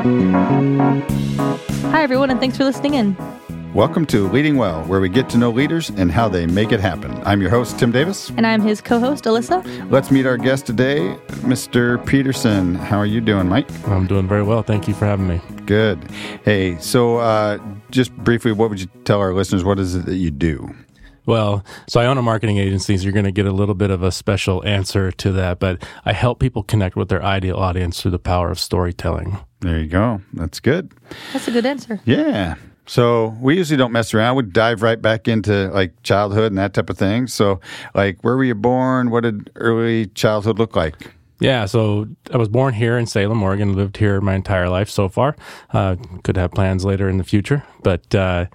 [0.00, 3.14] Hi, everyone, and thanks for listening in.
[3.74, 6.80] Welcome to Leading Well, where we get to know leaders and how they make it
[6.80, 7.20] happen.
[7.26, 8.30] I'm your host, Tim Davis.
[8.30, 9.90] And I'm his co host, Alyssa.
[9.90, 12.04] Let's meet our guest today, Mr.
[12.06, 12.76] Peterson.
[12.76, 13.68] How are you doing, Mike?
[13.88, 14.62] I'm doing very well.
[14.62, 15.38] Thank you for having me.
[15.66, 16.02] Good.
[16.44, 17.58] Hey, so uh,
[17.90, 19.64] just briefly, what would you tell our listeners?
[19.64, 20.74] What is it that you do?
[21.26, 23.90] Well, so I own a marketing agency, so you're going to get a little bit
[23.90, 28.00] of a special answer to that, but I help people connect with their ideal audience
[28.00, 29.40] through the power of storytelling.
[29.60, 30.20] There you go.
[30.32, 30.92] That's good.
[31.32, 32.00] That's a good answer.
[32.04, 32.54] Yeah.
[32.86, 34.36] So we usually don't mess around.
[34.36, 37.28] We dive right back into like childhood and that type of thing.
[37.28, 37.60] So,
[37.94, 39.10] like, where were you born?
[39.10, 41.14] What did early childhood look like?
[41.40, 43.74] Yeah, so I was born here in Salem, Oregon.
[43.74, 45.36] Lived here my entire life so far.
[45.72, 48.46] Uh, could have plans later in the future, but uh,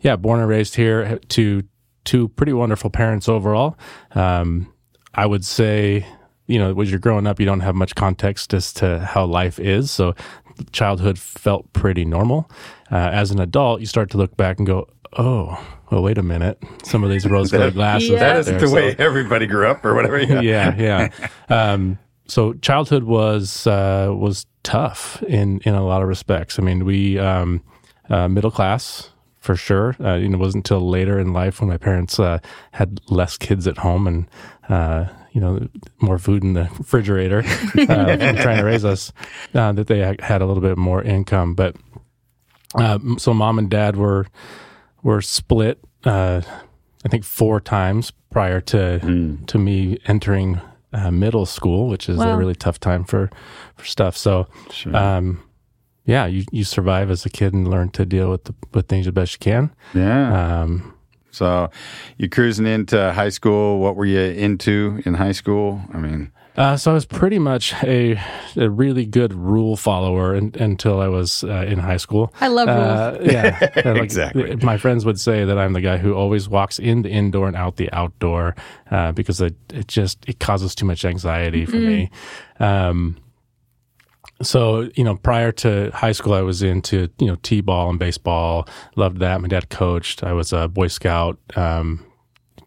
[0.00, 1.62] yeah, born and raised here to
[2.04, 3.78] two pretty wonderful parents overall.
[4.12, 4.72] Um,
[5.14, 6.04] I would say,
[6.46, 9.60] you know, as you're growing up, you don't have much context as to how life
[9.60, 9.90] is.
[9.90, 10.14] So
[10.72, 12.50] childhood felt pretty normal.
[12.90, 15.58] Uh, as an adult, you start to look back and go, oh,
[15.90, 16.62] well, wait a minute.
[16.82, 18.10] Some of these rose colored glasses.
[18.10, 18.18] Yeah.
[18.18, 20.18] That isn't there, the way everybody grew up or whatever.
[20.20, 20.40] Yeah.
[20.76, 21.28] yeah, yeah.
[21.48, 26.58] Um, so childhood was uh, was tough in in a lot of respects.
[26.58, 27.62] I mean, we um,
[28.08, 29.10] uh, middle class
[29.40, 29.94] for sure.
[30.00, 32.38] Uh, you know, it wasn't until later in life when my parents uh,
[32.72, 34.26] had less kids at home and
[34.70, 35.68] uh, you know
[36.00, 37.42] more food in the refrigerator
[37.88, 39.12] uh, from trying to raise us
[39.54, 41.54] uh, that they had a little bit more income.
[41.54, 41.76] But
[42.74, 44.26] uh, so mom and dad were
[45.02, 45.78] were split.
[46.04, 46.40] Uh,
[47.04, 50.60] I think four times prior to to me entering
[50.92, 52.32] uh, middle school, which is Wow.
[52.34, 53.28] a really tough time for
[53.76, 54.16] for stuff.
[54.16, 54.96] So, Sure.
[54.96, 55.42] um,
[56.06, 59.06] yeah, you you survive as a kid and learn to deal with the, with things
[59.06, 59.70] the best you can.
[59.94, 60.62] yeah.
[60.62, 60.94] Um,
[61.34, 61.70] So
[62.18, 63.80] you cruising into high school.
[63.80, 65.80] What were you into in high school?
[65.92, 68.20] I mean, uh, so I was pretty much a
[68.56, 72.32] a really good rule follower un until I was uh, in high school.
[72.40, 72.78] I love rules.
[72.78, 74.56] Uh, yeah, Like, Exactly.
[74.56, 77.56] My friends would say that I'm the guy who always walks in the indoor and
[77.56, 78.54] out the outdoor
[78.90, 82.10] uh, because it, it just it causes too much anxiety for me.
[82.60, 83.16] Um,
[84.46, 88.68] so you know, prior to high school, I was into you know t-ball and baseball.
[88.96, 89.40] Loved that.
[89.40, 90.22] My dad coached.
[90.22, 91.38] I was a Boy Scout.
[91.56, 92.04] Um,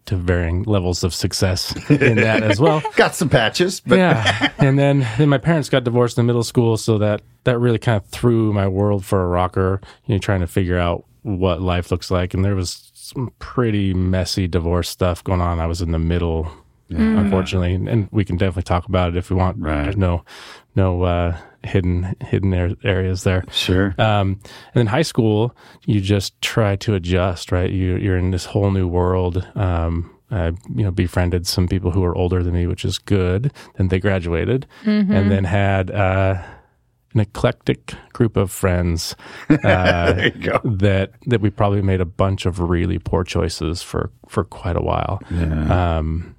[0.08, 4.78] to varying levels of success in that as well got some patches, but yeah, and
[4.78, 8.08] then then my parents got divorced in middle school, so that that really kind of
[8.08, 9.82] threw my world for a rocker.
[10.06, 13.92] You know, trying to figure out what life looks like, and there was some pretty
[13.92, 15.60] messy divorce stuff going on.
[15.60, 16.50] I was in the middle,
[16.88, 19.58] unfortunately, and, and we can definitely talk about it if we want.
[19.58, 19.82] Right.
[19.82, 20.24] There's no
[20.74, 23.44] no uh, hidden hidden ar- areas there.
[23.50, 23.94] sure.
[23.98, 25.54] Um, and then high school,
[25.86, 27.70] you just try to adjust, right?
[27.70, 29.46] You, you're in this whole new world.
[29.54, 33.50] Um, I, you know, befriended some people who were older than me, which is good.
[33.76, 36.42] Then they graduated, and then had uh,
[37.14, 39.16] an eclectic group of friends
[39.48, 40.60] uh, there you go.
[40.64, 44.82] that that we probably made a bunch of really poor choices for for quite a
[44.82, 45.20] while.
[45.30, 45.96] Yeah.
[45.98, 46.34] Um,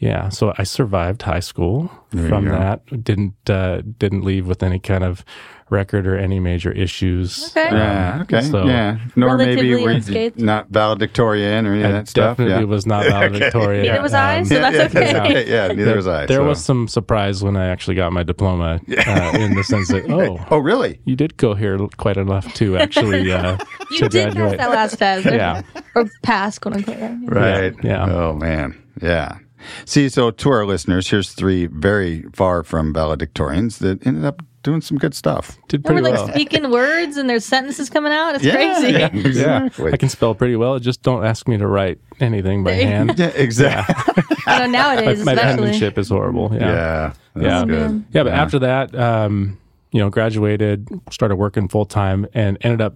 [0.00, 2.84] yeah, so I survived high school There from that.
[3.04, 5.24] Didn't uh, didn't leave with any kind of
[5.68, 7.50] record or any major issues.
[7.50, 7.68] Okay.
[7.68, 8.18] Um, yeah.
[8.22, 8.40] Okay.
[8.40, 8.98] so yeah.
[9.14, 12.38] Nor maybe Relatively were you not valedictorian or any of that stuff.
[12.38, 12.68] definitely Yeah.
[12.68, 13.86] was not valedictorian.
[13.86, 15.48] Neither was I, Um, so that's okay.
[15.48, 16.26] Yeah, yeah, neither there, was I.
[16.26, 16.44] There so.
[16.48, 20.44] was some surprise when I actually got my diploma, uh, in the sense that oh,
[20.50, 20.98] Oh, really?
[21.04, 23.56] you did go here quite enough to actually uh,
[23.92, 25.26] You to did pass that last test.
[25.26, 25.62] Yeah.
[25.94, 26.98] Or pass, quote unquote.
[26.98, 27.74] Right?
[27.74, 27.84] Right.
[27.84, 28.10] yeah.
[28.10, 28.76] Oh man.
[29.00, 29.38] Yeah.
[29.84, 34.80] See, so to our listeners, here's three very far from valedictorians that ended up doing
[34.82, 35.56] some good stuff.
[35.68, 36.34] Did And we're pretty like well.
[36.34, 38.34] speaking words and there's sentences coming out.
[38.34, 38.92] It's Yeah, crazy.
[38.92, 39.92] yeah, Yeah, exactly.
[39.92, 40.78] I can spell pretty well.
[40.78, 43.14] Just don't ask me to write anything by hand.
[43.18, 44.22] Yeah, exactly.
[44.46, 45.62] I know my, nowadays, my especially.
[45.62, 46.50] penmanship is horrible.
[46.52, 46.60] Yeah.
[46.60, 47.12] Yeah.
[47.34, 47.64] that's Yeah.
[47.64, 48.04] good.
[48.12, 49.58] Yeah, but after that, um,
[49.92, 52.94] you know, graduated, started working full time, and ended up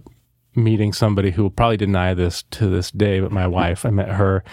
[0.55, 3.85] meeting somebody who will probably deny this to this day, but my wife.
[3.85, 4.43] I met her,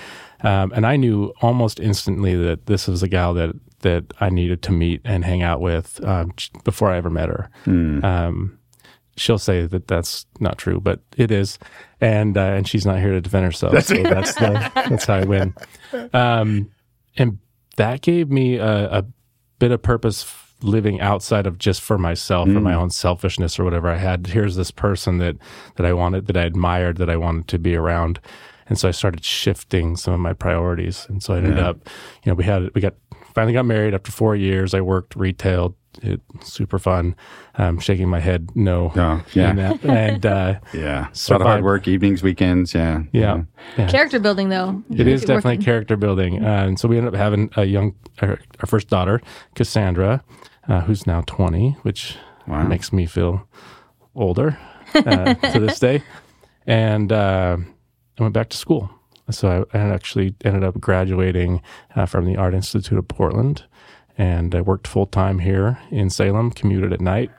[0.43, 4.63] um, and I knew almost instantly that this was a gal that that I needed
[4.63, 6.33] to meet and hang out with um,
[6.65, 7.51] before I ever met her.
[8.05, 8.59] Um,
[9.17, 11.59] she'll say that that's not true, but it is,
[12.01, 13.73] and uh, and she's not here to defend herself.
[13.83, 15.55] so that's the, that's how I win.
[16.15, 16.71] Um,
[17.19, 17.39] and
[17.77, 19.05] that gave me a, a
[19.59, 20.23] bit of purpose
[20.63, 24.27] living outside of just for myself or my own selfishness or whatever I had.
[24.29, 25.37] Here's this person that
[25.77, 28.21] that I wanted, that I admired, that I wanted to be around.
[28.69, 31.07] And so I started shifting some of my priorities.
[31.09, 31.77] And so I ended up,
[32.25, 32.95] you know, we had we got
[33.35, 34.73] finally got married after four years.
[34.75, 37.15] I worked retail, it super fun.
[37.57, 39.77] Um, shaking my head, no, Oh, yeah.
[39.83, 41.09] and uh, Yeah.
[41.09, 42.73] A lot of hard work, evenings, weekends.
[42.73, 43.03] Yeah.
[43.13, 43.43] yeah,
[43.77, 43.89] yeah.
[43.91, 44.83] Character building, though.
[44.91, 45.65] It is Keep definitely working.
[45.65, 49.21] character building, uh, and so we ended up having a young, our, our first daughter,
[49.55, 50.23] Cassandra,
[50.69, 52.17] uh, who's now twenty, which
[52.49, 52.65] Wow.
[52.67, 53.47] Makes me feel
[54.17, 54.59] older
[54.97, 56.03] uh, to this day.
[56.67, 57.57] And uh,
[58.19, 58.91] I went back to school.
[59.31, 61.63] So I, I actually ended up graduating
[61.95, 63.63] uh, from the Art Institute of Portland.
[64.19, 67.31] And I worked full time here in Salem, commuted at night.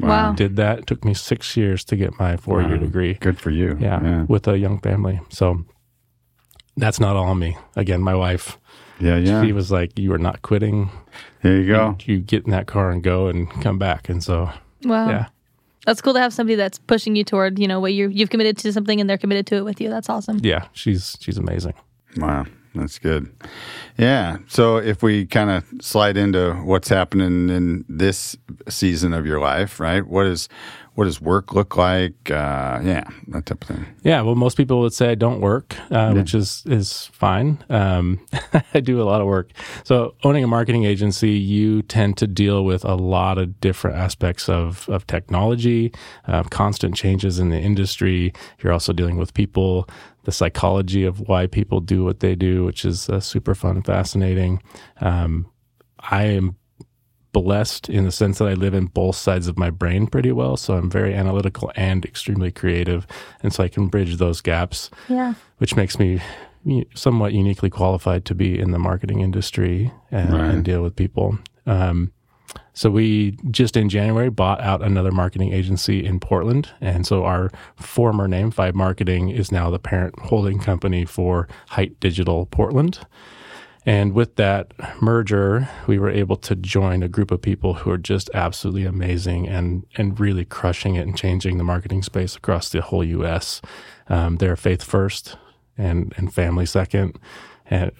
[0.00, 0.32] Wow.
[0.32, 0.80] Did that.
[0.80, 2.78] It took me six years to get my four year Wow.
[2.78, 3.14] degree.
[3.14, 3.76] Good for you.
[3.80, 5.20] Yeah, with a young family.
[5.28, 5.64] So
[6.76, 7.56] that's not all me.
[7.76, 8.58] Again, my wife,
[9.00, 9.16] Yeah.
[9.16, 9.42] Yeah.
[9.44, 10.90] she was like, You are not quitting.
[11.42, 11.96] There you go.
[12.04, 14.08] You get in that car and go and come back.
[14.08, 14.50] And so,
[14.84, 15.08] Wow.
[15.08, 15.26] yeah.
[15.86, 18.58] That's cool to have somebody that's pushing you toward, you know, what you you've committed
[18.58, 19.88] to something and they're committed to it with you.
[19.88, 20.38] That's awesome.
[20.42, 21.72] Yeah, she's she's amazing.
[22.18, 23.32] Wow, that's good.
[23.96, 24.38] Yeah.
[24.48, 28.36] So if we kind of slide into what's happening in this
[28.68, 30.06] season of your life, right?
[30.06, 30.48] What is
[30.98, 32.28] what does work look like?
[32.28, 33.86] Uh, yeah, that type of thing.
[34.02, 37.64] Yeah, well, most people would say I don't work, uh, which is is fine.
[37.70, 38.26] Um,
[38.74, 39.52] I do a lot of work.
[39.84, 44.48] So, owning a marketing agency, you tend to deal with a lot of different aspects
[44.48, 45.92] of of technology,
[46.26, 48.32] uh, constant changes in the industry.
[48.60, 49.88] You're also dealing with people,
[50.24, 53.86] the psychology of why people do what they do, which is uh, super fun and
[53.86, 54.60] fascinating.
[55.00, 55.46] Um,
[56.00, 56.56] I am
[57.32, 60.56] blessed in the sense that I live in both sides of my brain pretty well.
[60.56, 63.06] So I'm very analytical and extremely creative.
[63.42, 65.34] And so I can bridge those gaps, Yeah.
[65.58, 66.20] which makes me
[66.94, 70.50] somewhat uniquely qualified to be in the marketing industry and, Right.
[70.50, 71.38] and deal with people.
[71.66, 72.12] Um,
[72.72, 76.70] so we just in January bought out another marketing agency in Portland.
[76.80, 81.98] And so our former name, Five Marketing, is now the parent holding company for Hite
[82.00, 83.00] Digital Portland.
[83.86, 87.96] And with that merger, we were able to join a group of people who are
[87.98, 92.82] just absolutely amazing and, and really crushing it and changing the marketing space across the
[92.82, 93.62] whole US.
[94.08, 95.36] Um, they're faith first
[95.78, 97.18] and, and family second.
[97.70, 97.92] And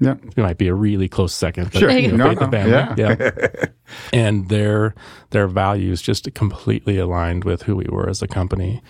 [0.00, 0.14] Yeah.
[0.24, 1.90] it might be a really close second, but Sure.
[1.90, 2.70] you know, No, no, family.
[2.70, 2.94] yeah.
[2.96, 3.64] yeah.
[4.12, 4.94] and their
[5.30, 8.80] their values just completely aligned with who we were as a company.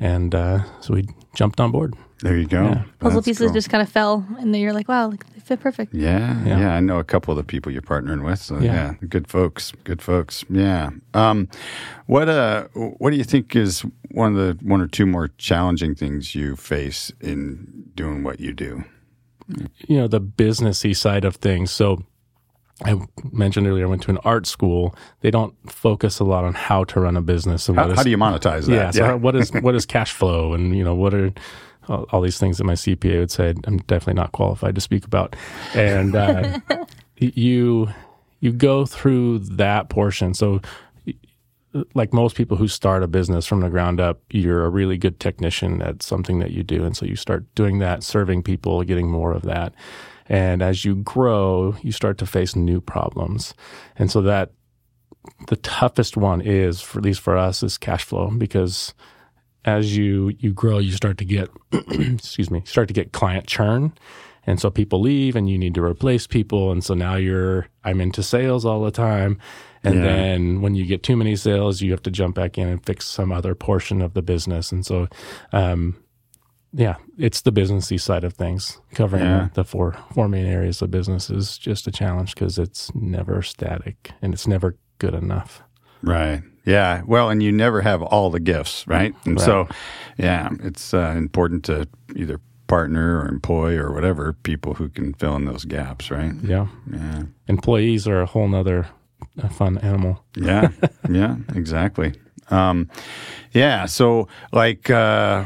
[0.00, 1.94] And uh, so we jumped on board.
[2.20, 2.62] There you go.
[2.62, 2.82] Yeah.
[3.00, 3.54] Puzzle That's pieces cool.
[3.54, 5.92] just kind of fell and then you're like, wow, like, they fit perfect.
[5.92, 6.74] Yeah, yeah, Yeah.
[6.74, 8.38] I know a couple of the people you're partnering with.
[8.40, 8.94] So yeah, Yeah.
[9.08, 10.44] good folks, good folks.
[10.48, 10.90] Yeah.
[11.14, 11.48] Um,
[12.06, 15.94] what uh, what do you think is one of the one or two more challenging
[15.96, 18.84] things you face in doing what you do?
[19.88, 21.70] you know the businessy side of things.
[21.72, 22.04] So
[22.84, 23.00] I
[23.32, 24.94] mentioned earlier I went to an art school.
[25.20, 27.96] They don't focus a lot on how to run a business and How, what is
[27.98, 28.72] how do you monetize that?
[28.72, 28.90] yeah.
[28.90, 31.32] So how- what is what is cash flow and you know what are
[31.88, 35.04] all, all these things that my CPA would say I'm definitely not qualified to speak
[35.04, 35.34] about.
[35.74, 36.60] And uh,
[37.18, 37.88] you
[38.40, 40.34] you go through that portion.
[40.34, 40.60] So
[41.94, 45.18] like most people who start a business from the ground up, you're a really good
[45.18, 46.84] technician at something that you do.
[46.84, 49.72] And so you start doing that, serving people, getting more of that.
[50.32, 53.52] And as you grow, you start to face new problems.
[53.96, 54.50] And so that
[55.48, 58.94] the toughest one is, for, at least for us, is cash flow because
[59.64, 61.50] as you you grow, you start to get
[61.90, 63.92] excuse me, start to get client churn.
[64.44, 66.72] And so people leave and you need to replace people.
[66.72, 69.38] And so now you're I'm into sales all the time.
[69.84, 70.02] And Yeah.
[70.02, 73.06] then when you get too many sales, you have to jump back in and fix
[73.06, 74.72] some other portion of the business.
[74.72, 75.08] And so
[75.52, 76.01] um
[76.72, 78.80] yeah, it's the businessy side of things.
[78.94, 79.48] Covering Yeah.
[79.54, 84.12] the four four main areas of business is just a challenge because it's never static
[84.22, 85.62] and it's never good enough.
[86.02, 86.42] Right.
[86.64, 87.02] Yeah.
[87.06, 89.14] Well, and you never have all the gifts, right?
[89.24, 89.68] And so,
[90.16, 95.36] yeah, it's uh, important to either partner or employ or whatever people who can fill
[95.36, 96.32] in those gaps, right?
[96.42, 96.68] Yeah.
[96.92, 97.22] Yeah.
[97.48, 98.86] Employees are a whole nother
[99.42, 100.24] uh, fun animal.
[100.36, 100.68] Yeah.
[101.10, 101.36] yeah.
[101.54, 102.14] Exactly.
[102.50, 102.88] Um,
[103.52, 103.86] yeah.
[103.86, 105.44] So, like, uh,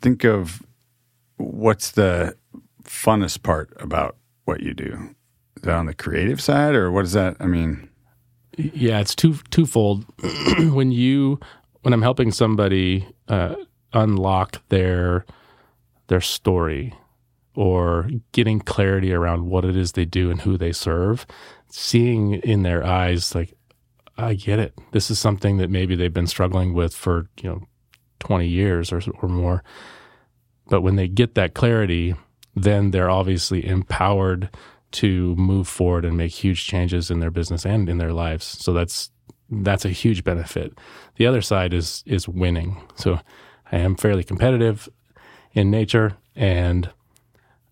[0.00, 0.62] think of
[1.36, 2.36] what's the
[2.84, 5.14] funnest part about what you do.
[5.56, 7.36] Is that on the creative side, or what is that?
[7.40, 7.88] I mean,
[8.56, 10.04] Yeah, it's two twofold.
[10.72, 11.40] when you
[11.82, 13.56] when I'm helping somebody uh,
[13.92, 15.24] unlock their
[16.08, 16.94] their story
[17.54, 21.26] or getting clarity around what it is they do and who they serve,
[21.70, 23.54] seeing in their eyes like
[24.16, 24.78] I get it.
[24.92, 27.62] This is something that maybe they've been struggling with for, you know,
[28.24, 29.62] 20 years or or more.
[30.66, 32.14] But when they get that clarity,
[32.56, 34.48] then they're obviously empowered
[34.92, 38.44] to move forward and make huge changes in their business and in their lives.
[38.44, 39.10] So that's
[39.50, 40.78] that's a huge benefit.
[41.16, 42.80] The other side is is winning.
[42.94, 43.20] So
[43.70, 44.88] I am fairly competitive
[45.52, 46.90] in nature and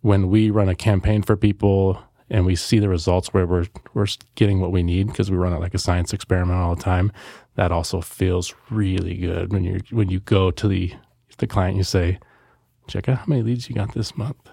[0.01, 4.07] when we run a campaign for people and we see the results where we're we're
[4.35, 7.13] getting what we need because we run it like a science experiment all the time,
[7.55, 10.93] that also feels really good when you when you go to the
[11.39, 12.19] the client you say,
[12.89, 14.51] check out how many leads you got this month.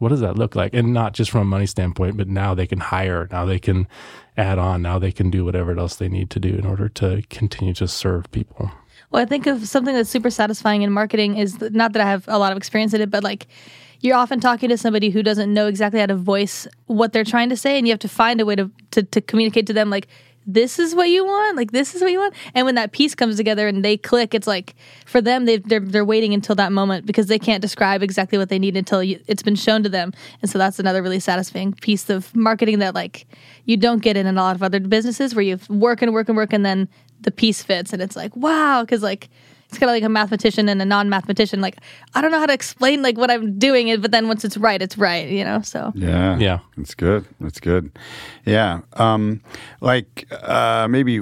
[0.00, 0.74] what does that look like?
[0.74, 3.86] And not just from a money standpoint, but now they can hire, now they can
[4.36, 7.22] add on, now they can do whatever else they need to do in order to
[7.28, 8.70] continue to serve people.
[9.10, 12.26] Well, I think of something that's super satisfying in marketing is not that I have
[12.28, 13.46] a lot of experience in it, but like
[14.00, 17.50] you're often talking to somebody who doesn't know exactly how to voice what they're trying
[17.50, 19.90] to say, and you have to find a way to to, to communicate to them
[19.90, 20.08] like
[20.46, 21.56] this is what you want?
[21.56, 22.34] Like this is what you want?
[22.54, 25.80] And when that piece comes together and they click it's like for them they they're,
[25.80, 29.20] they're waiting until that moment because they can't describe exactly what they need until you,
[29.26, 30.12] it's been shown to them.
[30.42, 33.26] And so that's another really satisfying piece of marketing that like
[33.64, 36.36] you don't get in a lot of other businesses where you work and work and
[36.36, 36.88] work and then
[37.20, 39.28] the piece fits and it's like wow because like
[39.70, 41.76] it's kind of like a mathematician and a non-mathematician like
[42.14, 44.56] i don't know how to explain like what i'm doing it, but then once it's
[44.56, 46.38] right it's right you know so Yeah.
[46.38, 46.58] Yeah.
[46.76, 47.24] That's good.
[47.40, 47.90] That's good.
[48.46, 48.80] Yeah.
[48.94, 49.42] Um,
[49.80, 51.20] like uh, maybe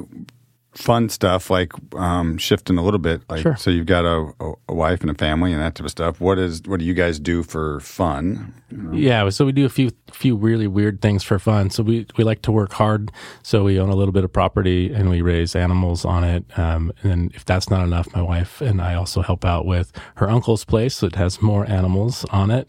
[0.73, 3.23] fun stuff, like um, shifting a little bit.
[3.29, 3.57] Like, Sure.
[3.57, 4.33] so you've got a,
[4.69, 6.21] a, wife and a family and that type of stuff.
[6.21, 8.55] What is what do you guys do for fun?
[8.93, 11.71] Yeah, so we do a few few really weird things for fun.
[11.71, 13.11] So we we like to work hard.
[13.43, 16.45] So we own a little bit of property and we raise animals on it.
[16.59, 20.29] Um, and if that's not enough, my wife and I also help out with her
[20.31, 22.69] uncle's place that has more animals on it.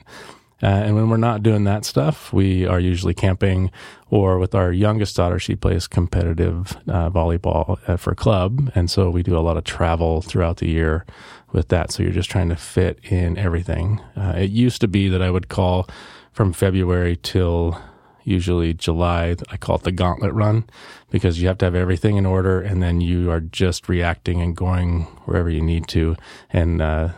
[0.61, 3.71] Uh, and when we're not doing that stuff, we are usually camping
[4.09, 8.71] or with our youngest daughter, she plays competitive uh, volleyball for club.
[8.75, 11.05] And so we do a lot of travel throughout the year
[11.51, 11.91] with that.
[11.91, 14.01] So you're just trying to fit in everything.
[14.17, 15.87] Uh, it used to be that I would call
[16.31, 17.79] from February till
[18.23, 19.35] usually July.
[19.49, 20.65] I call it the gauntlet run
[21.09, 24.55] because you have to have everything in order and then you are just reacting and
[24.55, 26.15] going wherever you need to.
[26.51, 27.09] And, uh,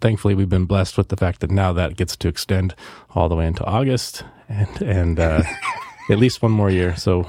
[0.00, 2.74] thankfully we've been blessed with the fact that now that gets to extend
[3.14, 5.42] all the way into August and and uh,
[6.10, 6.94] at least one more year.
[6.96, 7.28] So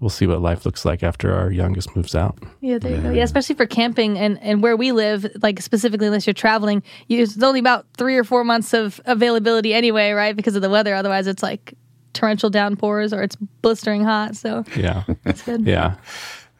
[0.00, 2.36] we'll see what life looks like after our youngest moves out.
[2.60, 3.10] Yeah, there you go.
[3.10, 7.22] Yeah, especially for camping and, and where we live, like specifically unless you're traveling, you,
[7.22, 10.36] it's only about three or four months of availability anyway, right?
[10.36, 10.94] Because of the weather.
[10.94, 11.72] Otherwise, it's like
[12.12, 14.36] torrential downpours or it's blistering hot.
[14.36, 15.62] So Yeah, it's good.
[15.66, 15.94] yeah.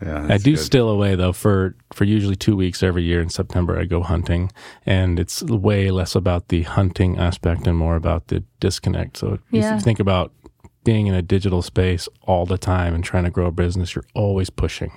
[0.05, 0.59] Yeah, I do good.
[0.59, 3.79] still away though for for usually two weeks every year in September.
[3.79, 4.51] I go hunting,
[4.85, 9.17] and it's way less about the hunting aspect and more about the disconnect.
[9.17, 9.75] So if Yeah.
[9.75, 10.33] you think about
[10.85, 14.05] being in a digital space all the time and trying to grow a business, you're
[14.15, 14.93] always pushing.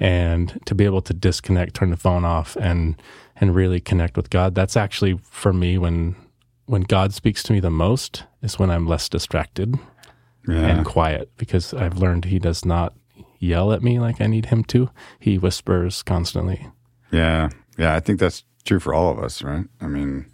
[0.00, 2.94] And to be able to disconnect, turn the phone off, and
[3.40, 6.14] and really connect with God, that's actually for me when
[6.66, 9.78] when God speaks to me the most is when I'm less distracted
[10.46, 10.66] Yeah.
[10.66, 12.92] and quiet because I've learned he does not
[13.38, 14.90] yell at me like I need him to.
[15.18, 16.66] He whispers constantly.
[17.10, 19.64] Yeah, yeah, I think that's true for all of us, right?
[19.80, 20.26] I mean,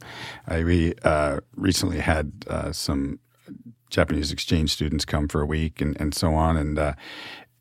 [0.46, 3.20] I we uh, recently had uh, some
[3.90, 6.94] Japanese exchange students come for a week and, and so on, and uh,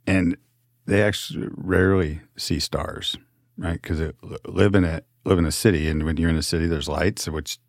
[0.07, 0.37] and
[0.85, 3.17] they actually rarely see stars,
[3.57, 3.81] right?
[3.81, 3.99] Because
[4.45, 4.75] live
[5.25, 7.59] live in a city, and when you're in a city, there's lights, which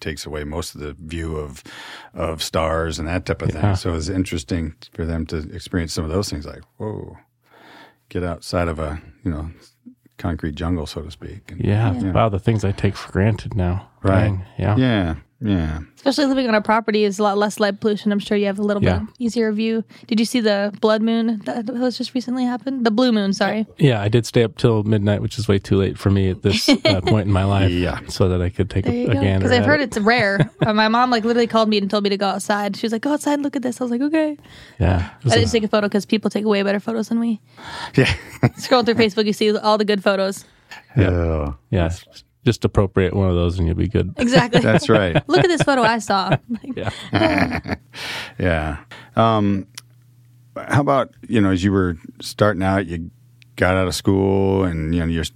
[0.00, 1.62] takes away most of the view of
[2.14, 3.60] of stars and that type of Yeah.
[3.60, 3.76] thing.
[3.76, 7.16] So it's interesting for them to experience some of those things, like whoa,
[8.08, 9.50] get outside of a you know
[10.18, 11.52] concrete jungle, so to speak.
[11.52, 11.92] And- Yeah.
[11.94, 12.12] Yeah.
[12.12, 13.88] Wow, the things I take for granted now.
[14.02, 14.24] Right.
[14.24, 14.76] Dang, Yeah.
[14.76, 15.80] yeah, yeah.
[15.96, 18.10] Especially living on a property is a lot less light pollution.
[18.12, 19.00] I'm sure you have a little Yeah.
[19.00, 19.84] bit easier view.
[20.06, 22.84] Did you see the blood moon that was just recently happened?
[22.86, 23.66] The blue moon, sorry.
[23.78, 26.42] Yeah, I did stay up till midnight, which is way too late for me at
[26.42, 27.70] this uh, point in my life.
[27.70, 28.00] Yeah.
[28.08, 29.38] So that I could take There a, you a gander.
[29.40, 29.84] Because I've heard it.
[29.96, 30.50] it's rare.
[30.66, 32.76] Uh, my mom like literally called me and told me to go outside.
[32.76, 34.36] She was like, "Go outside and look at this." I was like, "Okay."
[34.80, 35.08] Yeah.
[35.12, 37.20] I was I a- didn't take a photo because people take way better photos than
[37.20, 37.40] we.
[37.96, 38.12] Yeah.
[38.56, 40.44] Scroll through Facebook, you see all the good photos.
[40.96, 41.52] Yeah.
[41.70, 41.90] yeah.
[42.48, 44.14] Just appropriate one of those and you'll be good.
[44.16, 44.62] Exactly.
[44.62, 45.22] That's right.
[45.28, 46.34] Look at this photo I saw.
[46.74, 46.90] Yeah.
[48.38, 48.78] Yeah.
[49.16, 49.66] Um,
[50.56, 53.10] how about you know as you were starting out, you
[53.56, 55.26] got out of school and you know you're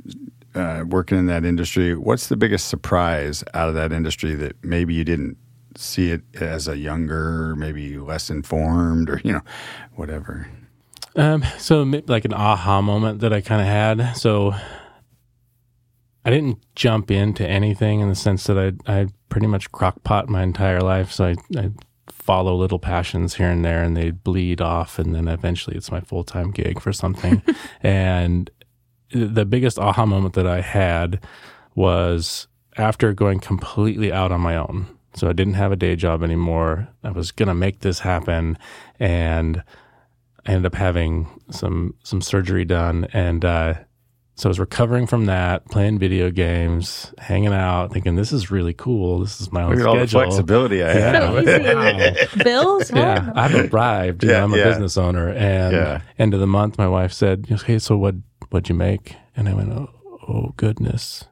[0.54, 1.94] uh, working in that industry.
[1.94, 5.36] What's the biggest surprise out of that industry that maybe you didn't
[5.76, 9.42] see it as a younger, maybe less informed, or you know,
[9.96, 10.48] whatever?
[11.14, 14.16] Um, so like an aha moment that I kind of had.
[14.16, 14.54] So
[16.24, 20.42] I didn't jump into anything in the sense that I I pretty much crockpot my
[20.42, 21.10] entire life.
[21.10, 21.70] So I, I
[22.08, 26.00] follow little passions here and there, and they bleed off, and then eventually it's my
[26.00, 27.42] full time gig for something.
[27.82, 28.50] and
[29.10, 31.24] the biggest aha moment that I had
[31.74, 34.86] was after going completely out on my own.
[35.14, 36.88] So I didn't have a day job anymore.
[37.04, 38.56] I was gonna make this happen,
[38.98, 39.62] and
[40.46, 43.74] I ended up having some some surgery done, and uh,
[44.34, 48.72] so I was recovering from that, playing video games, hanging out, thinking this is really
[48.74, 49.20] cool.
[49.20, 50.20] This is my own Look at all the schedule.
[50.30, 51.30] flexibility I Yeah.
[51.30, 52.28] have.
[52.30, 52.44] So.
[52.44, 52.90] Bills?
[52.92, 54.24] Yeah, I've arrived.
[54.24, 54.64] You Yeah, know, I'm a yeah.
[54.64, 56.00] business owner, and Yeah.
[56.18, 58.14] end of the month, my wife said, "Hey, so what?
[58.50, 59.88] What'd you make?" And I went, "Oh,
[60.28, 61.24] oh goodness,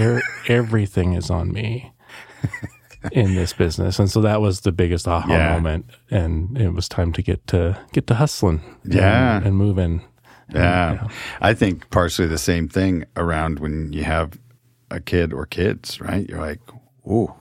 [0.00, 1.92] er- everything is on me."
[3.12, 3.98] in this business.
[3.98, 5.54] And so that was the biggest aha Yeah.
[5.54, 5.86] moment.
[6.10, 8.60] And it was time to get to get to hustling.
[8.84, 9.40] and- Yeah.
[9.42, 10.02] And, moving.
[10.54, 11.08] Yeah.
[11.40, 14.38] I think partially the same thing around when you have
[14.90, 16.28] a kid or kids, right?
[16.28, 16.60] You're like,
[17.06, 17.32] ooh,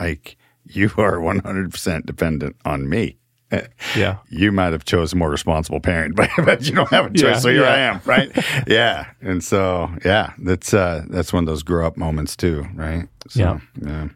[0.00, 3.16] like you are 100% dependent on me.
[3.96, 4.18] Yeah.
[4.28, 7.22] You might have chose a more responsible parent, but, but you don't have a choice.
[7.22, 7.68] Yeah, so here yeah.
[7.70, 8.30] I am, right?
[8.66, 9.06] yeah.
[9.22, 13.08] And so, yeah, that's, uh, that's one of those grow up moments too, right?
[13.28, 13.60] So, Yeah.
[13.80, 14.08] Yeah.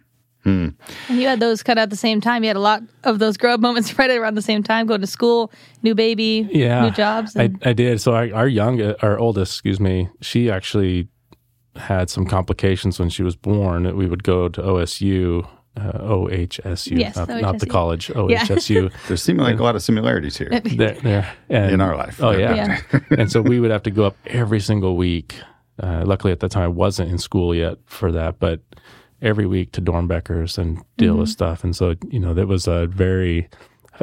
[0.45, 0.75] And
[1.11, 2.43] you had those kind of at the same time.
[2.43, 5.01] You had a lot of those grow up moments right around the same time, going
[5.01, 6.83] to school, new baby, Yeah.
[6.87, 7.37] new jobs.
[7.37, 8.01] I, and- I did.
[8.01, 11.09] So our, our young, our oldest, excuse me, she actually
[11.77, 13.97] had some complications when she was born.
[13.97, 18.93] We would go to OSU, uh, OHSU, Yes, not, not the college, OHSU.
[19.09, 21.33] There seem like a lot of similarities here there, there.
[21.49, 22.21] And, in our life.
[22.23, 22.55] Oh yeah.
[22.93, 23.01] Yeah.
[23.19, 25.35] and so we would have to go up every single week.
[25.83, 28.61] Uh, luckily at that time I wasn't in school yet for that, but
[29.23, 31.33] every week to Doernbechers and deal with mm-hmm.
[31.33, 31.64] stuff.
[31.64, 33.49] And so, you know, that was a very,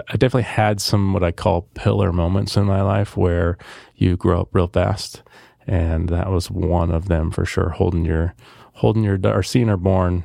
[0.07, 3.57] I definitely had some what I call pillar moments in my life where
[3.95, 5.21] you grow up real fast.
[5.67, 7.69] And that was one of them for sure.
[7.69, 8.33] Holding your,
[8.73, 10.23] holding your, or seeing her born,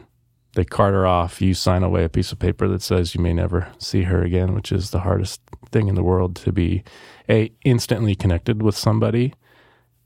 [0.54, 1.42] they cart her off.
[1.42, 4.54] You sign away a piece of paper that says you may never see her again,
[4.54, 6.84] which is the hardest thing in the world to be
[7.28, 9.34] a instantly connected with somebody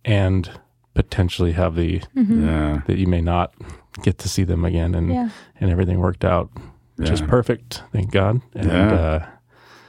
[0.05, 0.51] and
[0.99, 2.81] potentially have the Yeah.
[2.87, 3.55] that you may not
[4.03, 5.29] get to see them again and Yeah.
[5.61, 6.51] and everything worked out
[7.01, 7.29] just Yeah.
[7.31, 8.93] perfect thank god and Yeah.
[8.93, 9.27] uh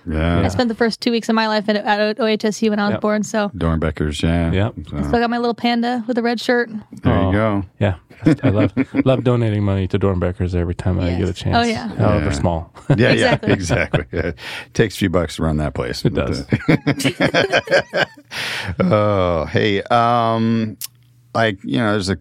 [0.07, 0.39] Yeah.
[0.41, 2.93] I spent the first two weeks of my life at, at OHSU when I was
[2.93, 3.01] Yep.
[3.01, 3.23] born.
[3.23, 4.51] So Doernbechers, yeah.
[4.51, 4.73] Yep.
[4.89, 6.69] So, still got my little panda with a red shirt.
[7.03, 7.27] there Oh.
[7.27, 7.63] you go.
[7.79, 7.95] yeah
[8.43, 8.73] i love
[9.05, 11.87] love donating money to Doernbechers every time i get a chance Oh, yeah.
[11.95, 12.31] however Yeah.
[12.31, 13.47] small Yeah, Exactly.
[13.49, 14.05] yeah, exactly.
[14.11, 14.31] Yeah.
[14.73, 16.03] Takes a few bucks to run that place.
[16.05, 16.45] It does.
[18.79, 20.77] oh, hey, um,
[21.33, 22.17] like you know, there's a,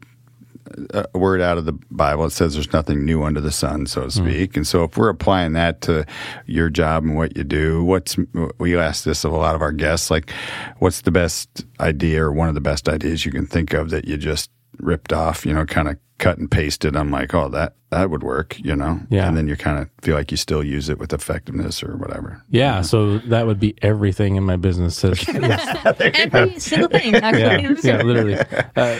[1.14, 2.26] a word out of the Bible.
[2.26, 4.28] It says there's nothing new under the sun, so to hmm.
[4.28, 4.56] speak.
[4.56, 6.04] And so, if we're applying that to
[6.46, 8.16] your job and what you do, what's
[8.58, 10.30] we ask this of a lot of our guests, like,
[10.78, 14.06] what's the best idea or one of the best ideas you can think of that
[14.06, 15.44] you just ripped off?
[15.46, 16.96] You know, kind of cut and pasted.
[16.96, 18.58] I'm like, oh, that that would work.
[18.60, 19.28] You know, Yeah.
[19.28, 22.42] And then you kind of feel like you still use it with effectiveness or whatever.
[22.50, 27.42] yeah so that would be everything in my business that Every single thing, actually.
[27.88, 28.38] yeah, yeah, literally.
[28.76, 28.98] Uh,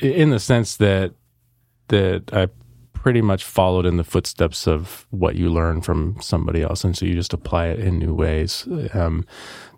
[0.00, 1.14] in the sense that
[1.88, 2.48] that I
[2.92, 7.06] pretty much followed in the footsteps of what you learn from somebody else, and so
[7.06, 8.66] you just apply it in new ways.
[8.92, 9.24] Um,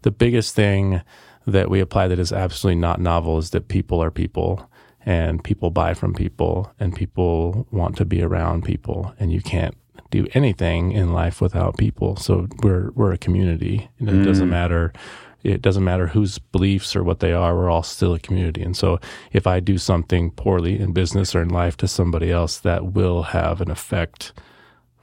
[0.02, 1.02] the biggest thing
[1.46, 4.68] that we apply that is absolutely not novel is that people are people,
[5.08, 9.74] and people buy from people, and people want to be around people, and you can't
[10.10, 12.16] do anything in life without people.
[12.16, 14.50] So we're we're a community, and it doesn't mm.
[14.50, 14.92] matter
[15.42, 18.60] it doesn't matter whose beliefs or what they are, we're all still a community.
[18.60, 18.98] And so
[19.32, 23.22] if I do something poorly in business or in life to somebody else, that will
[23.22, 24.32] have an effect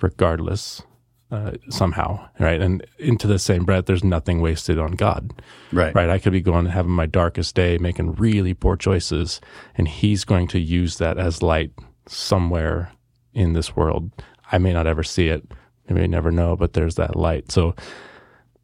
[0.01, 0.83] regardless
[1.31, 2.61] uh, somehow, right?
[2.61, 5.33] And into the same breath, there's nothing wasted on God,
[5.71, 5.93] Right.
[5.95, 6.09] right?
[6.09, 9.41] I could be going having my darkest day, making really poor choices,
[9.75, 11.71] and He's going to use that as light
[12.07, 12.91] somewhere
[13.33, 14.11] in this world.
[14.51, 15.51] I may not ever see it,
[15.89, 17.51] I may never know, but there's that light.
[17.51, 17.75] So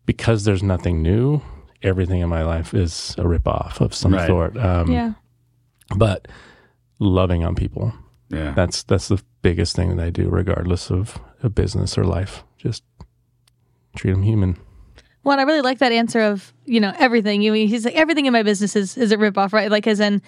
[0.05, 1.41] because there's nothing new,
[1.83, 4.27] everything in my life is a ripoff of some Right.
[4.27, 4.55] sort.
[4.57, 5.13] Um, yeah.
[5.95, 6.27] But
[6.99, 7.93] loving on people,
[8.29, 8.51] Yeah.
[8.53, 12.43] that's that's the biggest thing that I do, regardless of a business or life.
[12.57, 12.83] Just
[13.95, 14.57] treat them human.
[15.23, 17.41] Well, and I really like that answer of you know everything.
[17.41, 19.69] You he's like everything in my business is is a ripoff, right?
[19.69, 20.21] Like as in,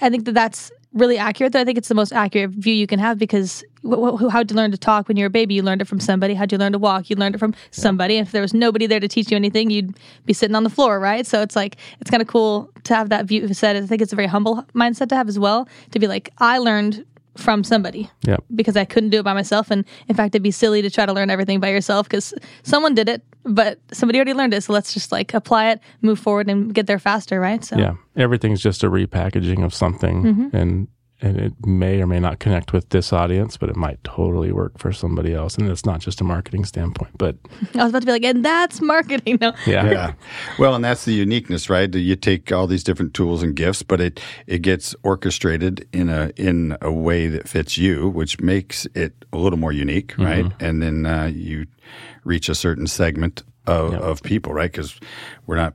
[0.00, 1.52] I think that that's really accurate.
[1.52, 4.50] Though I think it's the most accurate view you can have because wh- wh- how'd
[4.50, 5.54] you learn to talk when you were a baby?
[5.54, 6.32] You learned it from somebody.
[6.32, 7.10] How'd you learn to walk?
[7.10, 8.16] You learned it from somebody.
[8.16, 10.70] And if there was nobody there to teach you anything, you'd be sitting on the
[10.70, 11.26] floor, right?
[11.26, 13.76] So it's like it's kind of cool to have that view said.
[13.76, 15.68] I think it's a very humble mindset to have as well.
[15.90, 17.04] To be like, I learned
[17.38, 18.36] from somebody Yeah.
[18.54, 19.70] because I couldn't do it by myself.
[19.70, 22.94] And in fact, it'd be silly to try to learn everything by yourself because someone
[22.94, 24.62] did it, but somebody already learned it.
[24.64, 27.64] So let's just like apply it, move forward, and get there faster, right?
[27.64, 30.56] So Yeah, everything's just a repackaging of something, mm-hmm.
[30.56, 30.88] and
[31.20, 34.78] and it may or may not connect with this audience, but it might totally work
[34.78, 35.56] for somebody else.
[35.56, 37.36] And it's not just a marketing standpoint, but
[37.74, 39.38] I was about to be like, and that's marketing.
[39.40, 40.12] No, yeah, yeah.
[40.58, 41.94] Well, and that's the uniqueness, right?
[41.94, 46.32] You take all these different tools and gifts, but it it gets orchestrated in a
[46.36, 50.50] in a way that fits you, which makes it a little more unique, right?
[50.60, 51.66] And then uh, you
[52.24, 54.72] reach a certain segment of, of people, right?
[54.72, 54.98] Because
[55.46, 55.74] we're not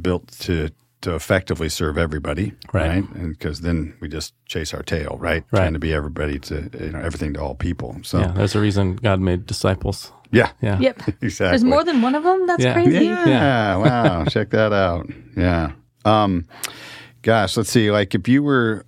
[0.00, 0.70] built to
[1.02, 2.88] to effectively serve everybody, Right.
[2.88, 3.04] right?
[3.14, 5.44] And because then we just chase our tail, right?
[5.50, 5.60] Right.
[5.60, 7.96] Trying to be everybody to you know everything to all people.
[8.02, 8.32] So yeah.
[8.32, 10.12] There's a reason God made disciples.
[10.30, 10.96] yeah, Yeah, yep.
[11.22, 11.48] exactly.
[11.50, 12.46] There's more than one of them.
[12.46, 12.74] That's Yeah.
[12.74, 13.04] crazy.
[13.06, 13.76] Yeah.
[13.76, 14.24] wow.
[14.28, 15.08] Check that out.
[15.36, 15.72] Yeah.
[16.04, 16.44] Um,
[17.22, 17.90] gosh, let's see.
[17.90, 18.84] Like if you were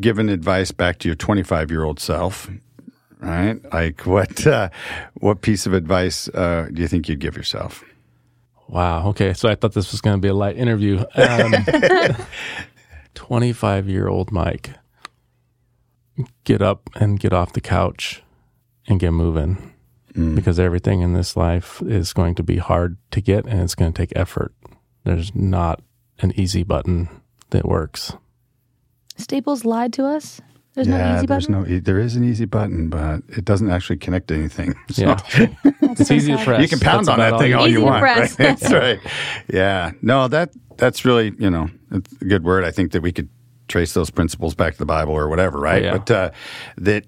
[0.00, 2.48] given advice back to your 25 year old self,
[3.20, 3.58] right?
[3.72, 4.68] Like what uh,
[5.14, 7.82] what piece of advice uh, do you think you'd give yourself?
[8.68, 9.08] Wow.
[9.08, 9.32] Okay.
[9.32, 11.04] So I thought this was going to be a light interview.
[11.14, 11.54] Um,
[13.14, 14.70] 25 year old Mike,
[16.44, 18.22] get up and get off the couch
[18.86, 19.72] and get moving
[20.34, 23.92] because everything in this life is going to be hard to get and it's going
[23.92, 24.54] to take effort.
[25.04, 25.82] There's not
[26.20, 27.08] an easy button
[27.50, 28.14] that works.
[29.18, 30.40] Staples lied to us.
[30.76, 31.62] There's yeah, no easy there's button.
[31.62, 34.74] no e- there is an easy button, but it doesn't actually connect to anything.
[34.90, 35.18] So Yeah.
[35.82, 36.44] it's easy to sad.
[36.46, 36.62] press.
[36.62, 38.00] you can pound That's on that thing all you want.
[38.02, 38.38] press.
[38.38, 38.58] Right?
[38.58, 39.00] That's right.
[39.52, 39.90] Yeah.
[40.02, 42.62] No, that that's really you know it's a good word.
[42.64, 43.28] I think that we could
[43.68, 45.82] trace those principles back to the Bible or whatever, right?
[45.82, 45.96] Yeah.
[45.98, 46.30] But uh,
[46.76, 47.04] that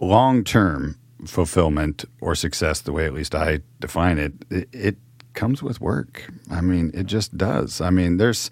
[0.00, 4.96] long term fulfillment or success, the way at least I define it, it, it
[5.34, 6.28] comes with work.
[6.50, 7.80] I mean, it just does.
[7.80, 8.50] I mean, there's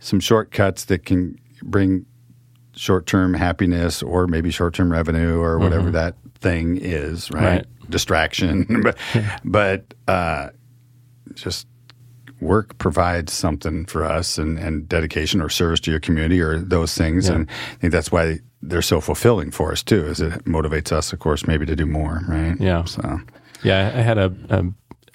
[0.00, 2.04] some shortcuts that can bring
[2.76, 7.42] short term happiness or maybe short term revenue or whatever that thing is, right?
[7.42, 7.66] Right.
[7.90, 8.82] Distraction.
[8.82, 8.98] but
[9.44, 10.50] but uh,
[11.34, 11.66] just
[12.40, 16.94] work provides something for us and, and dedication or service to your community or those
[16.94, 17.28] things.
[17.28, 17.36] Yeah.
[17.36, 21.12] And I think that's why they're so fulfilling for us too, is it motivates us,
[21.12, 22.58] of course, maybe to do more, right?
[22.60, 22.84] Yeah.
[22.84, 23.20] So
[23.62, 24.64] Yeah, I had a, a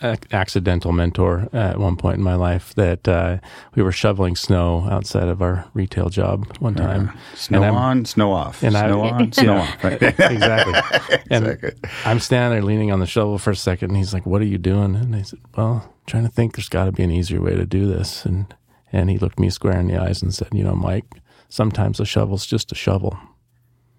[0.01, 3.37] accidental mentor at one point in my life that uh,
[3.75, 7.11] we were shoveling snow outside of our retail job one time.
[7.35, 8.63] snow And I'm- on, snow off.
[8.63, 9.83] and I- snow on, snow off.
[9.83, 10.01] Right?
[10.01, 11.17] exactly.
[11.31, 11.89] And Exactly.
[12.05, 14.45] I'm standing there leaning on the shovel for a second, and he's like, "What are
[14.45, 16.55] you doing?" And I said, "Well, trying to think.
[16.55, 18.53] There's got to be an easier way to do this." And
[18.91, 21.05] and he looked me square in the eyes and said, "You know, Mike,
[21.49, 23.15] sometimes a shovel's just a shovel."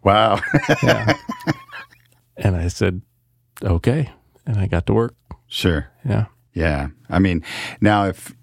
[0.03, 0.41] Wow.
[0.83, 1.13] Yeah.
[2.37, 3.03] and I said,
[3.63, 4.11] "Okay,"
[4.47, 5.15] and I got to work.
[5.47, 5.87] sure.
[6.05, 6.27] Yeah.
[6.55, 6.89] Yeah.
[7.09, 7.45] I mean,
[7.81, 8.35] now if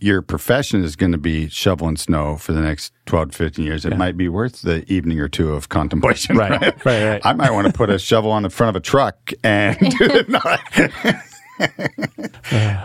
[0.00, 3.84] your profession is going to be shoveling snow for the next 12 to 15 years,
[3.86, 3.96] it Yeah.
[3.98, 6.36] might be worth the evening or two of contemplation.
[6.36, 6.60] Right.
[6.60, 6.84] Right.
[6.84, 7.20] Right.
[7.24, 9.96] I might want to put a shovel on the front of a truck and do
[10.00, 10.28] it.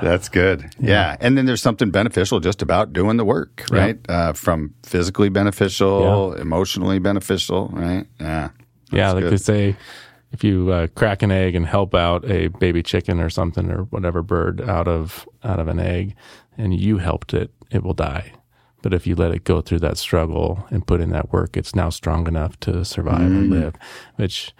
[0.01, 0.73] That's good.
[0.79, 1.17] Yeah.
[1.19, 3.77] And then there's something beneficial just about doing the work, Yeah.
[3.79, 3.99] right?
[4.09, 8.05] Uh, from physically beneficial, emotionally beneficial, right?
[8.19, 8.49] Yeah.
[8.91, 9.33] Yeah, like good.
[9.33, 9.75] they say,
[10.31, 13.83] if you uh, crack an egg and help out a baby chicken or something or
[13.85, 16.15] whatever bird out of out of an egg,
[16.57, 18.31] and you helped it, it will die.
[18.81, 21.75] But if you let it go through that struggle and put in that work, it's
[21.75, 23.59] now strong enough to survive and Mm.
[23.61, 23.75] live.
[24.15, 24.53] Which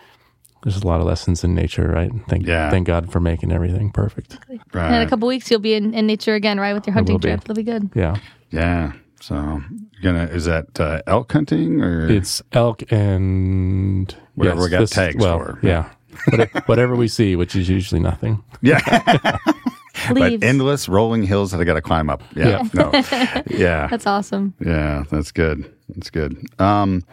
[0.63, 2.12] there's a lot of lessons in nature, right?
[2.27, 2.69] Thank Yeah.
[2.69, 4.38] thank God for making everything perfect.
[4.73, 7.13] And in a couple weeks, you'll be in, in nature again, right, with your hunting
[7.13, 7.29] will be.
[7.29, 7.41] trip.
[7.43, 7.89] It'll be good.
[7.95, 8.17] Yeah,
[8.51, 8.91] Yeah.
[9.21, 9.62] So
[10.01, 14.79] you're gonna is that uh, elk hunting or it's elk and Whatever yes, we got
[14.79, 15.60] this- tags well, for.
[15.62, 15.89] Yeah,
[16.29, 18.41] Whatever- whatever we see, which is usually nothing.
[18.62, 18.79] yeah,
[20.12, 20.39] Leaves.
[20.39, 22.23] but endless rolling hills that I got to climb up.
[22.36, 22.91] Yeah, no,
[23.49, 24.53] yeah, That's awesome.
[24.60, 25.69] yeah, that's good.
[25.89, 26.38] That's good.
[26.60, 27.03] Um,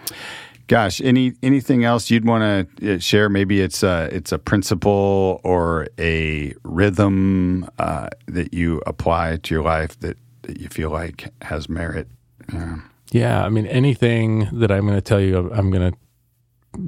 [0.69, 3.29] gosh, any anything else you'd want to share?
[3.29, 9.65] Maybe it's a it's a principle or a rhythm uh, that you apply to your
[9.65, 10.17] life that,
[10.47, 12.09] that you feel like has merit.
[12.53, 12.79] Yeah.
[13.13, 15.99] Yeah, I mean, anything that I'm going to tell you, I'm going to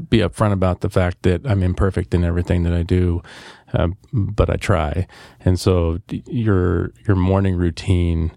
[0.08, 3.22] be upfront about the fact that I'm imperfect in everything that I do,
[3.72, 5.06] uh, but I try.
[5.40, 8.32] And so your your morning routine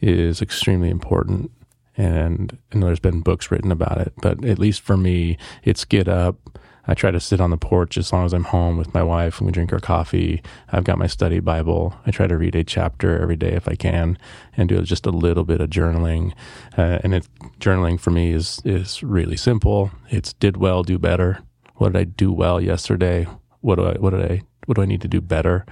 [0.00, 1.50] is extremely important.
[1.96, 6.08] And know there's been books written about it, but at least for me, it's get
[6.08, 6.58] up.
[6.88, 9.38] I try to sit on the porch as long as I'm home with my wife
[9.38, 10.42] and we drink our coffee.
[10.70, 11.94] I've got my study Bible.
[12.06, 14.18] I try to read a chapter every day if I can
[14.56, 16.32] and do just a little bit of journaling.
[16.76, 19.90] Uh, and it, journaling for me is, is really simple.
[20.10, 21.40] It's did well, do better.
[21.76, 23.26] What did I do well yesterday?
[23.60, 25.66] What do I, what did I, what do I need to do better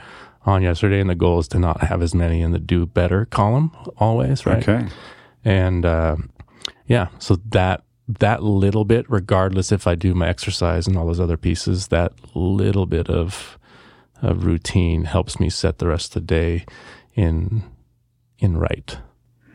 [0.44, 1.00] on yesterday?
[1.00, 4.46] And the goal is to not have as many in the do better column always,
[4.46, 4.66] right?
[4.68, 4.86] Okay.
[5.44, 6.16] and uh,
[6.86, 11.20] yeah so that that little bit regardless if i do my exercise and all those
[11.20, 13.58] other pieces that little bit of
[14.22, 16.64] of routine helps me set the rest of the day
[17.14, 17.62] in
[18.38, 18.98] in right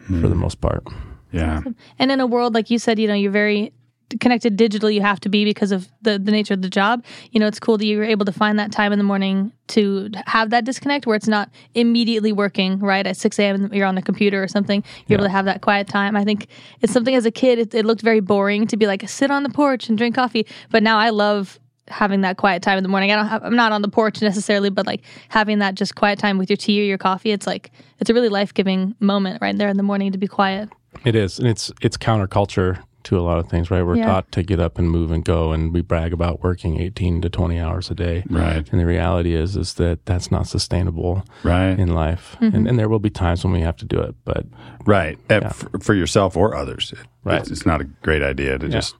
[0.08, 0.40] for the hmm.
[0.40, 0.84] most part.
[1.32, 1.62] Yeah.
[2.00, 3.72] And in a world like you said, you know, you're very
[4.20, 4.94] connected digitally.
[4.94, 7.04] You have to be because of the the nature of the job.
[7.32, 10.10] You know, it's cool that you're able to find that time in the morning to
[10.26, 12.80] have that disconnect where it's not immediately working.
[12.80, 13.72] Right at six a.m.
[13.74, 14.84] you're on the computer or something.
[15.08, 16.16] You're able to have that quiet time.
[16.16, 16.48] I think
[16.82, 19.44] it's something as a kid it, it looked very boring to be like sit on
[19.44, 20.46] the porch and drink coffee.
[20.72, 23.12] But now I love having that quiet time in the morning.
[23.12, 26.20] I don't have, I'm not on the porch necessarily, but like having that just quiet
[26.20, 27.32] time with your tea or your coffee.
[27.32, 30.28] It's like it's a really life giving moment right there in the morning to be
[30.28, 30.70] quiet.
[31.06, 33.82] it is and it's it's counterculture to a lot of things, right?
[33.84, 34.06] We're Yeah.
[34.08, 37.30] taught to get up and move and go, and we brag about working 18 to
[37.30, 38.24] 20 hours a day.
[38.30, 38.68] Right.
[38.72, 41.80] And the reality is, is that that's not sustainable Right.
[41.80, 42.36] in life.
[42.42, 44.46] And, and there will be times when we have to do it, but
[44.86, 45.18] Right.
[45.30, 46.94] Uh, f- for yourself or others.
[46.94, 47.42] It- Right.
[47.42, 48.96] It's, it's not a great idea to just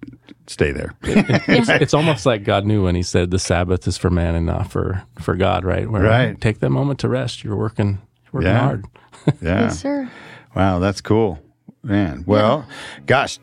[0.46, 0.94] stay there.
[1.04, 4.46] it's, it's almost like God knew when He said the Sabbath is for man and
[4.46, 5.90] not for for God, right?
[5.90, 6.40] Where Right.
[6.40, 7.46] Take that moment to rest.
[7.46, 8.60] You're working, you're working Yeah.
[8.60, 8.86] hard.
[9.42, 9.62] yeah.
[9.62, 10.10] Yes, sir.
[10.54, 11.40] Wow, that's cool,
[11.82, 12.26] man.
[12.28, 12.66] Well,
[13.06, 13.40] gosh,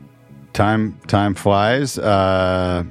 [0.57, 1.99] time time flies.
[1.99, 2.83] Uh,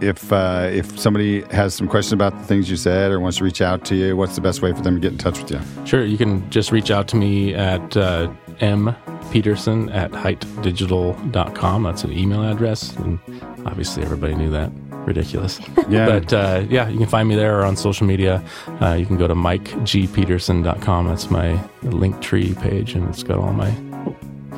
[0.00, 3.44] if uh, if somebody has some questions about the things you said or wants to
[3.44, 5.50] reach out to you, what's the best way for them to get in touch with
[5.50, 5.60] you?
[5.84, 8.96] Sure, you can just reach out to me at uh, m
[9.30, 11.82] peterson at hitedigital.com.
[11.82, 13.18] That's an email address, and
[13.66, 14.72] obviously everybody knew that.
[15.06, 15.60] Ridiculous.
[15.86, 16.06] Yeah.
[16.06, 18.42] But uh, yeah, you can find me there or on social media.
[18.80, 21.08] Uh, you can go to mikegpeterson.com.
[21.08, 23.70] That's my Linktree page, and it's got all my.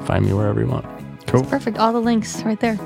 [0.05, 0.96] Find me wherever you want.
[1.27, 1.45] Cool.
[1.45, 1.79] Perfect.
[1.79, 2.79] All the links right there.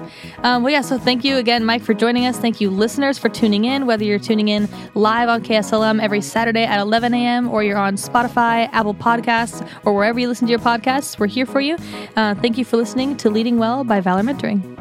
[0.43, 0.81] Um, well, yeah.
[0.81, 2.39] So thank you again, Mike, for joining us.
[2.39, 3.87] Thank you, listeners, for tuning in.
[3.87, 7.49] Whether you're tuning in live on KSLM every Saturday at 11 a.m.
[7.49, 11.47] or you're on Spotify, Apple Podcasts, or wherever you listen to your podcasts, we're here
[11.47, 11.77] for you.
[12.17, 14.80] Uh, thank you for listening to Leading Well by Valor Mentoring.